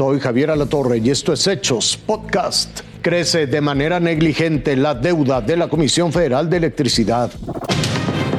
Soy 0.00 0.18
Javier 0.18 0.50
Alatorre 0.50 0.96
y 0.96 1.10
esto 1.10 1.34
es 1.34 1.46
Hechos 1.46 1.98
Podcast. 1.98 2.80
Crece 3.02 3.46
de 3.46 3.60
manera 3.60 4.00
negligente 4.00 4.74
la 4.74 4.94
deuda 4.94 5.42
de 5.42 5.58
la 5.58 5.68
Comisión 5.68 6.10
Federal 6.10 6.48
de 6.48 6.56
Electricidad. 6.56 7.30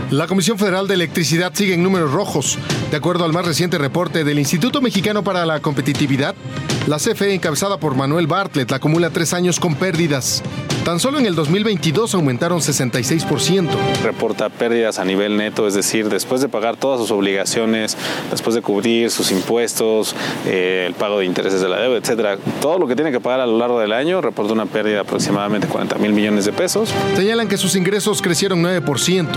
La 0.09 0.25
Comisión 0.25 0.57
Federal 0.57 0.87
de 0.87 0.95
Electricidad 0.95 1.51
sigue 1.53 1.75
en 1.75 1.83
números 1.83 2.13
rojos. 2.13 2.57
De 2.91 2.97
acuerdo 2.97 3.23
al 3.23 3.31
más 3.31 3.45
reciente 3.45 3.77
reporte 3.77 4.25
del 4.25 4.37
Instituto 4.37 4.81
Mexicano 4.81 5.23
para 5.23 5.45
la 5.45 5.61
Competitividad, 5.61 6.35
la 6.87 6.97
CFE 6.97 7.33
encabezada 7.33 7.77
por 7.77 7.95
Manuel 7.95 8.27
Bartlett 8.27 8.69
acumula 8.73 9.09
tres 9.11 9.33
años 9.33 9.61
con 9.61 9.75
pérdidas. 9.75 10.43
Tan 10.83 10.99
solo 10.99 11.19
en 11.19 11.27
el 11.27 11.35
2022 11.35 12.15
aumentaron 12.15 12.59
66%. 12.59 13.69
Reporta 14.03 14.49
pérdidas 14.49 14.97
a 14.97 15.05
nivel 15.05 15.37
neto, 15.37 15.67
es 15.67 15.75
decir, 15.75 16.09
después 16.09 16.41
de 16.41 16.49
pagar 16.49 16.75
todas 16.75 16.99
sus 16.99 17.11
obligaciones, 17.11 17.95
después 18.31 18.55
de 18.55 18.63
cubrir 18.63 19.11
sus 19.11 19.31
impuestos, 19.31 20.15
eh, 20.47 20.85
el 20.87 20.95
pago 20.95 21.19
de 21.19 21.25
intereses 21.25 21.61
de 21.61 21.69
la 21.69 21.79
deuda, 21.79 21.97
etcétera, 21.97 22.37
todo 22.61 22.79
lo 22.79 22.87
que 22.87 22.95
tiene 22.95 23.11
que 23.11 23.19
pagar 23.19 23.41
a 23.41 23.45
lo 23.45 23.59
largo 23.59 23.79
del 23.79 23.93
año 23.93 24.21
reporta 24.21 24.53
una 24.53 24.65
pérdida 24.65 24.95
de 24.95 24.99
aproximadamente 25.01 25.67
40 25.67 25.97
mil 25.99 26.13
millones 26.13 26.45
de 26.45 26.51
pesos. 26.51 26.89
Señalan 27.15 27.47
que 27.47 27.57
sus 27.57 27.75
ingresos 27.75 28.19
crecieron 28.21 28.63
9%, 28.63 29.27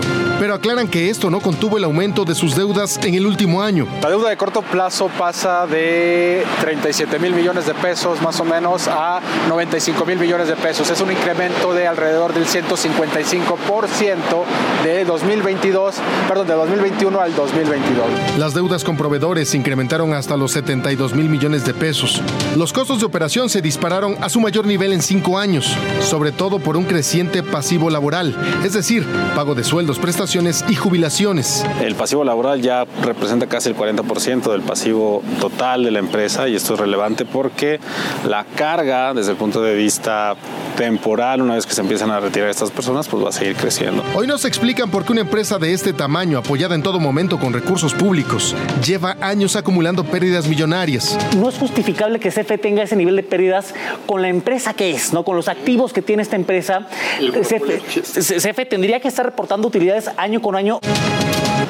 pero 0.40 0.54
aclaran 0.54 0.88
que 0.88 1.10
esto 1.10 1.28
no 1.28 1.40
contuvo 1.40 1.76
el 1.76 1.84
aumento 1.84 2.24
de 2.24 2.34
sus 2.34 2.56
deudas 2.56 2.98
en 3.04 3.14
el 3.14 3.26
último 3.26 3.43
año. 3.44 3.86
La 4.02 4.08
deuda 4.08 4.30
de 4.30 4.36
corto 4.36 4.62
plazo 4.62 5.08
pasa 5.18 5.66
de 5.66 6.44
37 6.60 7.18
mil 7.18 7.34
millones 7.34 7.66
de 7.66 7.74
pesos 7.74 8.22
más 8.22 8.40
o 8.40 8.44
menos 8.44 8.88
a 8.88 9.20
95 9.48 10.04
mil 10.06 10.18
millones 10.18 10.48
de 10.48 10.56
pesos. 10.56 10.90
Es 10.90 11.00
un 11.00 11.12
incremento 11.12 11.74
de 11.74 11.86
alrededor 11.86 12.32
del 12.32 12.46
155% 12.46 14.44
de 14.82 15.04
2022, 15.04 15.96
perdón, 16.26 16.46
de 16.46 16.54
2021 16.54 17.20
al 17.20 17.34
2022. 17.34 18.06
Las 18.38 18.54
deudas 18.54 18.82
con 18.82 18.96
proveedores 18.96 19.50
se 19.50 19.58
incrementaron 19.58 20.14
hasta 20.14 20.36
los 20.36 20.52
72 20.52 21.14
mil 21.14 21.28
millones 21.28 21.66
de 21.66 21.74
pesos. 21.74 22.22
Los 22.56 22.72
costos 22.72 23.00
de 23.00 23.06
operación 23.06 23.50
se 23.50 23.60
dispararon 23.60 24.16
a 24.22 24.28
su 24.28 24.40
mayor 24.40 24.66
nivel 24.66 24.92
en 24.92 25.02
cinco 25.02 25.38
años, 25.38 25.76
sobre 26.00 26.32
todo 26.32 26.58
por 26.58 26.76
un 26.76 26.84
creciente 26.84 27.42
pasivo 27.42 27.90
laboral, 27.90 28.34
es 28.64 28.72
decir, 28.72 29.06
pago 29.34 29.54
de 29.54 29.64
sueldos, 29.64 29.98
prestaciones 29.98 30.64
y 30.68 30.74
jubilaciones. 30.74 31.64
El 31.82 31.94
pasivo 31.94 32.24
laboral 32.24 32.62
ya 32.62 32.86
representa 33.02 33.33
casi 33.48 33.68
el 33.68 33.76
40% 33.76 34.50
del 34.50 34.62
pasivo 34.62 35.22
total 35.40 35.84
de 35.84 35.90
la 35.90 35.98
empresa 35.98 36.48
y 36.48 36.54
esto 36.54 36.74
es 36.74 36.80
relevante 36.80 37.24
porque 37.24 37.80
la 38.26 38.44
carga 38.44 39.12
desde 39.14 39.32
el 39.32 39.36
punto 39.36 39.60
de 39.60 39.74
vista 39.74 40.36
temporal, 40.76 41.40
una 41.40 41.54
vez 41.54 41.66
que 41.66 41.74
se 41.74 41.80
empiezan 41.80 42.10
a 42.10 42.20
retirar 42.20 42.48
estas 42.48 42.70
personas, 42.70 43.08
pues 43.08 43.24
va 43.24 43.28
a 43.28 43.32
seguir 43.32 43.56
creciendo. 43.56 44.02
Hoy 44.14 44.26
nos 44.26 44.44
explican 44.44 44.90
por 44.90 45.04
qué 45.04 45.12
una 45.12 45.20
empresa 45.22 45.58
de 45.58 45.72
este 45.72 45.92
tamaño, 45.92 46.38
apoyada 46.38 46.74
en 46.74 46.82
todo 46.82 46.98
momento 47.00 47.38
con 47.38 47.52
recursos 47.52 47.94
públicos, 47.94 48.54
lleva 48.84 49.16
años 49.20 49.56
acumulando 49.56 50.04
pérdidas 50.04 50.48
millonarias. 50.48 51.16
No 51.36 51.48
es 51.48 51.56
justificable 51.56 52.18
que 52.18 52.30
CFE 52.30 52.58
tenga 52.58 52.82
ese 52.82 52.96
nivel 52.96 53.16
de 53.16 53.22
pérdidas 53.22 53.74
con 54.06 54.22
la 54.22 54.28
empresa 54.28 54.74
que 54.74 54.90
es, 54.90 55.12
¿no? 55.12 55.24
con 55.24 55.36
los 55.36 55.48
activos 55.48 55.92
que 55.92 56.02
tiene 56.02 56.22
esta 56.22 56.36
empresa. 56.36 56.86
CFE, 57.20 58.66
tendría 58.66 59.00
que 59.00 59.08
estar 59.08 59.24
reportando 59.24 59.68
utilidades 59.68 60.10
año 60.16 60.42
con 60.42 60.56
año. 60.56 60.80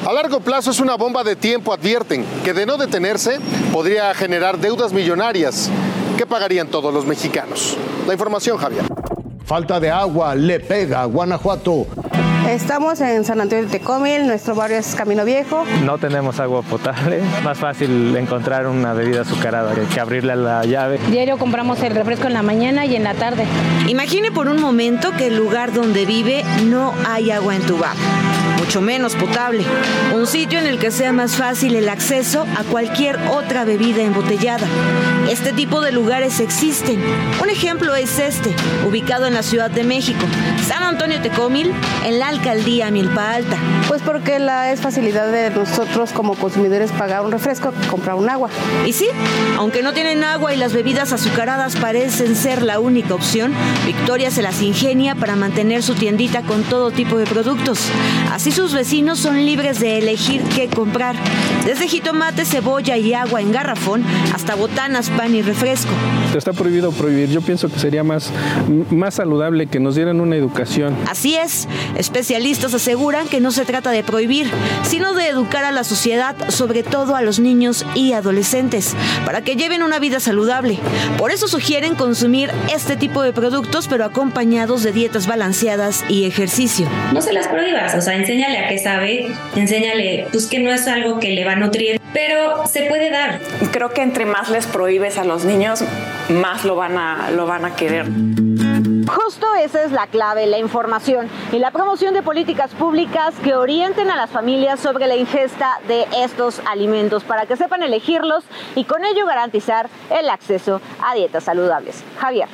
A 0.03 0.11
largo 0.13 0.39
plazo 0.39 0.71
es 0.71 0.79
una 0.79 0.95
bomba 0.95 1.23
de 1.23 1.35
tiempo, 1.35 1.73
advierten, 1.73 2.25
que 2.43 2.53
de 2.53 2.65
no 2.65 2.77
detenerse 2.77 3.39
podría 3.71 4.13
generar 4.13 4.59
deudas 4.59 4.93
millonarias 4.93 5.69
que 6.17 6.25
pagarían 6.25 6.67
todos 6.67 6.93
los 6.93 7.05
mexicanos. 7.05 7.77
La 8.07 8.13
información, 8.13 8.57
Javier. 8.57 8.83
Falta 9.45 9.79
de 9.79 9.91
agua 9.91 10.35
le 10.35 10.59
pega 10.59 11.01
a 11.01 11.05
Guanajuato. 11.05 11.87
Estamos 12.49 13.01
en 13.01 13.25
San 13.25 13.41
Antonio 13.41 13.65
de 13.65 13.71
Tecomil, 13.71 14.27
nuestro 14.27 14.53
barrio 14.53 14.77
es 14.77 14.93
Camino 14.95 15.25
Viejo. 15.25 15.63
No 15.83 15.97
tenemos 15.97 16.39
agua 16.39 16.61
potable, 16.61 17.21
más 17.43 17.57
fácil 17.57 18.15
encontrar 18.15 18.67
una 18.67 18.93
bebida 18.93 19.21
azucarada 19.21 19.73
que 19.91 19.99
abrirle 19.99 20.35
la 20.35 20.63
llave. 20.63 20.99
Diario 21.09 21.37
compramos 21.37 21.81
el 21.81 21.95
refresco 21.95 22.27
en 22.27 22.33
la 22.33 22.43
mañana 22.43 22.85
y 22.85 22.95
en 22.95 23.03
la 23.03 23.15
tarde. 23.15 23.45
Imagine 23.87 24.31
por 24.31 24.47
un 24.47 24.61
momento 24.61 25.11
que 25.17 25.27
el 25.27 25.35
lugar 25.35 25.73
donde 25.73 26.05
vive 26.05 26.43
no 26.65 26.93
hay 27.07 27.31
agua 27.31 27.55
entubada 27.55 27.95
mucho 28.57 28.81
menos 28.81 29.15
potable. 29.15 29.63
Un 30.13 30.27
sitio 30.27 30.59
en 30.59 30.67
el 30.67 30.79
que 30.79 30.91
sea 30.91 31.13
más 31.13 31.35
fácil 31.35 31.75
el 31.75 31.89
acceso 31.89 32.45
a 32.57 32.63
cualquier 32.63 33.17
otra 33.29 33.65
bebida 33.65 34.01
embotellada. 34.01 34.67
Este 35.29 35.53
tipo 35.53 35.81
de 35.81 35.91
lugares 35.91 36.39
existen. 36.39 37.01
Un 37.41 37.49
ejemplo 37.49 37.95
es 37.95 38.19
este, 38.19 38.53
ubicado 38.87 39.25
en 39.25 39.33
la 39.33 39.43
Ciudad 39.43 39.71
de 39.71 39.83
México, 39.83 40.25
San 40.65 40.83
Antonio 40.83 41.21
Tecomil, 41.21 41.73
en 42.05 42.19
la 42.19 42.27
alcaldía 42.27 42.91
Milpa 42.91 43.33
Alta. 43.33 43.57
Pues 43.87 44.01
porque 44.01 44.39
la 44.39 44.71
es 44.71 44.81
facilidad 44.81 45.31
de 45.31 45.49
nosotros 45.49 46.11
como 46.11 46.35
consumidores 46.35 46.91
pagar 46.91 47.21
un 47.21 47.31
refresco 47.31 47.71
que 47.71 47.87
comprar 47.87 48.15
un 48.15 48.29
agua. 48.29 48.49
Y 48.85 48.93
sí, 48.93 49.07
aunque 49.57 49.81
no 49.81 49.93
tienen 49.93 50.23
agua 50.23 50.53
y 50.53 50.57
las 50.57 50.73
bebidas 50.73 51.13
azucaradas 51.13 51.75
parecen 51.75 52.35
ser 52.35 52.61
la 52.61 52.79
única 52.79 53.15
opción, 53.15 53.53
Victoria 53.85 54.31
se 54.31 54.41
las 54.41 54.61
ingenia 54.61 55.15
para 55.15 55.35
mantener 55.35 55.83
su 55.83 55.95
tiendita 55.95 56.41
con 56.41 56.63
todo 56.63 56.91
tipo 56.91 57.17
de 57.17 57.25
productos. 57.25 57.79
Así 58.31 58.44
sus 58.51 58.73
vecinos 58.73 59.19
son 59.19 59.45
libres 59.45 59.79
de 59.79 59.97
elegir 59.97 60.41
qué 60.55 60.67
comprar, 60.67 61.15
desde 61.65 61.87
jitomate, 61.87 62.45
cebolla 62.45 62.97
y 62.97 63.13
agua 63.13 63.41
en 63.41 63.51
garrafón 63.51 64.03
hasta 64.33 64.55
botanas, 64.55 65.09
pan 65.09 65.35
y 65.35 65.41
refresco. 65.41 65.91
Está 66.35 66.53
prohibido 66.53 66.91
prohibir. 66.91 67.29
Yo 67.29 67.41
pienso 67.41 67.69
que 67.69 67.79
sería 67.79 68.03
más, 68.03 68.31
más 68.91 69.15
saludable 69.15 69.67
que 69.67 69.79
nos 69.79 69.95
dieran 69.95 70.19
una 70.19 70.35
educación. 70.35 70.95
Así 71.09 71.35
es. 71.35 71.67
Especialistas 71.97 72.73
aseguran 72.73 73.27
que 73.27 73.39
no 73.39 73.51
se 73.51 73.65
trata 73.65 73.91
de 73.91 74.03
prohibir, 74.03 74.49
sino 74.83 75.13
de 75.13 75.27
educar 75.27 75.63
a 75.63 75.71
la 75.71 75.83
sociedad, 75.83 76.35
sobre 76.49 76.83
todo 76.83 77.15
a 77.15 77.21
los 77.21 77.39
niños 77.39 77.85
y 77.95 78.13
adolescentes, 78.13 78.95
para 79.25 79.41
que 79.41 79.55
lleven 79.55 79.81
una 79.81 79.99
vida 79.99 80.19
saludable. 80.19 80.77
Por 81.17 81.31
eso 81.31 81.47
sugieren 81.47 81.95
consumir 81.95 82.51
este 82.73 82.97
tipo 82.97 83.21
de 83.21 83.33
productos, 83.33 83.87
pero 83.87 84.05
acompañados 84.05 84.83
de 84.83 84.91
dietas 84.91 85.27
balanceadas 85.27 86.03
y 86.09 86.25
ejercicio. 86.25 86.87
No 87.13 87.21
se 87.21 87.33
las 87.33 87.47
prohíbas, 87.47 87.95
o 87.95 88.01
sea, 88.01 88.15
enséñale 88.15 88.57
a 88.57 88.67
qué 88.67 88.77
sabe, 88.77 89.31
enséñale 89.55 90.27
pues 90.31 90.47
que 90.47 90.59
no 90.59 90.71
es 90.71 90.87
algo 90.87 91.19
que 91.19 91.29
le 91.29 91.45
va 91.45 91.54
a 91.55 91.59
nutrir, 91.59 92.01
pero 92.13 92.67
se 92.67 92.83
puede 92.83 93.09
dar. 93.09 93.39
Creo 93.71 93.89
que 93.89 94.01
entre 94.01 94.25
más 94.25 94.49
les 94.49 94.65
prohíbes 94.67 95.17
a 95.17 95.23
los 95.23 95.45
niños, 95.45 95.83
más 96.29 96.65
lo 96.65 96.75
van 96.75 96.97
a, 96.97 97.31
lo 97.31 97.45
van 97.45 97.65
a 97.65 97.75
querer. 97.75 98.05
Justo 99.07 99.47
esa 99.61 99.83
es 99.83 99.91
la 99.91 100.07
clave, 100.07 100.47
la 100.47 100.57
información 100.57 101.27
y 101.51 101.59
la 101.59 101.71
promoción 101.71 102.13
de 102.13 102.23
políticas 102.23 102.71
públicas 102.71 103.33
que 103.43 103.55
orienten 103.55 104.09
a 104.09 104.15
las 104.15 104.31
familias 104.31 104.79
sobre 104.79 105.07
la 105.07 105.15
ingesta 105.15 105.79
de 105.87 106.05
estos 106.17 106.61
alimentos 106.69 107.23
para 107.23 107.45
que 107.45 107.55
sepan 107.55 107.83
elegirlos 107.83 108.43
y 108.75 108.83
con 108.83 109.05
ello 109.05 109.25
garantizar 109.25 109.89
el 110.09 110.29
acceso 110.29 110.81
a 111.03 111.15
dietas 111.15 111.43
saludables. 111.43 112.03
Javier. 112.19 112.49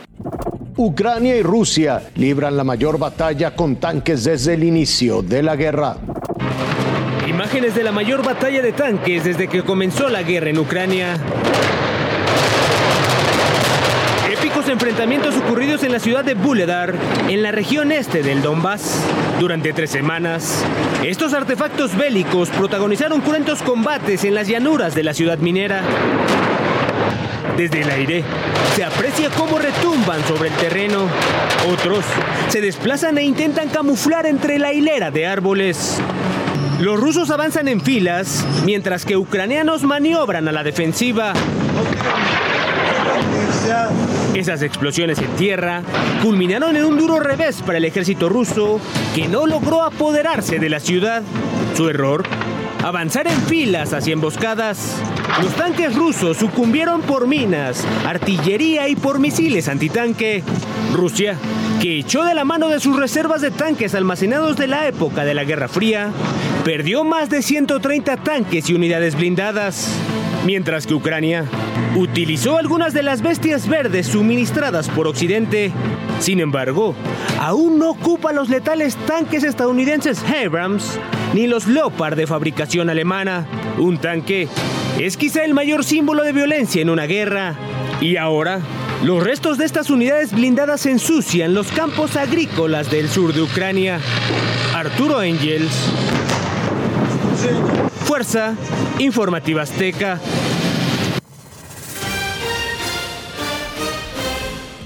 Ucrania 0.77 1.35
y 1.35 1.43
Rusia 1.43 2.01
libran 2.15 2.57
la 2.57 2.63
mayor 2.63 2.97
batalla 2.97 3.55
con 3.55 3.75
tanques 3.75 4.23
desde 4.23 4.53
el 4.53 4.63
inicio 4.63 5.21
de 5.21 5.43
la 5.43 5.55
guerra. 5.55 5.97
Imágenes 7.27 7.75
de 7.75 7.83
la 7.83 7.91
mayor 7.91 8.23
batalla 8.23 8.61
de 8.61 8.71
tanques 8.71 9.23
desde 9.23 9.47
que 9.47 9.63
comenzó 9.63 10.09
la 10.09 10.23
guerra 10.23 10.49
en 10.49 10.57
Ucrania. 10.57 11.17
Épicos 14.31 14.67
enfrentamientos 14.67 15.35
ocurridos 15.37 15.83
en 15.83 15.91
la 15.91 15.99
ciudad 15.99 16.25
de 16.25 16.33
Buledar, 16.33 16.95
en 17.29 17.43
la 17.43 17.51
región 17.51 17.91
este 17.91 18.23
del 18.23 18.41
Donbass. 18.41 19.03
Durante 19.39 19.71
tres 19.71 19.91
semanas, 19.91 20.63
estos 21.03 21.33
artefactos 21.33 21.95
bélicos 21.95 22.49
protagonizaron 22.49 23.21
cruentos 23.21 23.61
combates 23.61 24.23
en 24.23 24.33
las 24.33 24.47
llanuras 24.47 24.95
de 24.95 25.03
la 25.03 25.13
ciudad 25.13 25.37
minera. 25.37 25.81
Desde 27.55 27.81
el 27.81 27.89
aire, 27.91 28.23
se 28.75 28.83
aprecia 28.83 29.29
cómo 29.29 29.59
retumban 29.59 30.25
sobre 30.27 30.49
el 30.49 30.55
terreno. 30.55 31.07
Otros 31.71 32.03
se 32.49 32.61
desplazan 32.61 33.17
e 33.19 33.23
intentan 33.23 33.69
camuflar 33.69 34.25
entre 34.25 34.57
la 34.57 34.73
hilera 34.73 35.11
de 35.11 35.27
árboles. 35.27 36.01
Los 36.81 36.99
rusos 36.99 37.29
avanzan 37.29 37.67
en 37.67 37.79
filas, 37.79 38.43
mientras 38.65 39.05
que 39.05 39.15
ucranianos 39.15 39.83
maniobran 39.83 40.47
a 40.47 40.51
la 40.51 40.63
defensiva. 40.63 41.31
Esas 44.33 44.63
explosiones 44.63 45.19
en 45.19 45.29
tierra 45.35 45.83
culminaron 46.23 46.75
en 46.75 46.85
un 46.85 46.97
duro 46.97 47.19
revés 47.19 47.61
para 47.61 47.77
el 47.77 47.85
ejército 47.85 48.29
ruso, 48.29 48.81
que 49.13 49.27
no 49.27 49.45
logró 49.45 49.83
apoderarse 49.83 50.57
de 50.57 50.69
la 50.69 50.79
ciudad. 50.79 51.21
Su 51.75 51.89
error 51.89 52.23
avanzar 52.83 53.27
en 53.27 53.39
filas 53.43 53.93
hacia 53.93 54.13
emboscadas. 54.13 55.01
Los 55.41 55.53
tanques 55.55 55.95
rusos 55.95 56.37
sucumbieron 56.37 57.01
por 57.01 57.27
minas, 57.27 57.85
artillería 58.05 58.87
y 58.89 58.95
por 58.95 59.19
misiles 59.19 59.67
antitanque. 59.67 60.43
Rusia, 60.93 61.37
que 61.81 61.99
echó 61.99 62.23
de 62.23 62.33
la 62.33 62.43
mano 62.43 62.69
de 62.69 62.79
sus 62.79 62.97
reservas 62.97 63.41
de 63.41 63.51
tanques 63.51 63.95
almacenados 63.95 64.57
de 64.57 64.67
la 64.67 64.87
época 64.87 65.23
de 65.23 65.33
la 65.33 65.43
Guerra 65.43 65.67
Fría, 65.67 66.09
perdió 66.65 67.03
más 67.03 67.29
de 67.29 67.41
130 67.41 68.17
tanques 68.17 68.69
y 68.69 68.73
unidades 68.73 69.15
blindadas. 69.15 69.89
Mientras 70.45 70.87
que 70.87 70.93
Ucrania 70.93 71.45
utilizó 71.95 72.57
algunas 72.57 72.93
de 72.93 73.03
las 73.03 73.21
bestias 73.21 73.67
verdes 73.67 74.07
suministradas 74.07 74.89
por 74.89 75.07
Occidente. 75.07 75.71
Sin 76.19 76.39
embargo, 76.39 76.95
aún 77.39 77.79
no 77.79 77.91
ocupa 77.91 78.31
los 78.31 78.49
letales 78.49 78.95
tanques 79.07 79.43
estadounidenses 79.43 80.23
Abrams 80.23 80.99
ni 81.33 81.47
los 81.47 81.67
Leopard 81.67 82.15
de 82.15 82.27
fabricación 82.27 82.89
alemana. 82.89 83.45
Un 83.77 83.97
tanque 83.97 84.47
es 84.99 85.17
quizá 85.17 85.43
el 85.43 85.53
mayor 85.53 85.83
símbolo 85.83 86.23
de 86.23 86.31
violencia 86.31 86.81
en 86.81 86.89
una 86.89 87.05
guerra. 87.05 87.55
Y 87.99 88.17
ahora, 88.17 88.61
los 89.03 89.23
restos 89.23 89.57
de 89.57 89.65
estas 89.65 89.89
unidades 89.89 90.31
blindadas 90.31 90.85
ensucian 90.85 91.53
los 91.53 91.71
campos 91.71 92.15
agrícolas 92.15 92.89
del 92.89 93.09
sur 93.09 93.33
de 93.33 93.41
Ucrania. 93.41 93.99
Arturo 94.73 95.19
Angels. 95.19 95.71
Fuerza 98.05 98.55
Informativa 98.99 99.61
Azteca. 99.61 100.19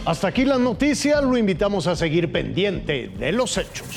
Hasta 0.05 0.27
aquí 0.27 0.45
las 0.45 0.59
noticias, 0.59 1.23
lo 1.23 1.35
invitamos 1.35 1.87
a 1.87 1.95
seguir 1.95 2.31
pendiente 2.31 3.09
de 3.17 3.31
los 3.31 3.57
hechos. 3.57 3.94